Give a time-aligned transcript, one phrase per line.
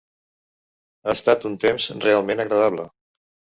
[1.05, 2.91] Ha estat un temps realment agradable.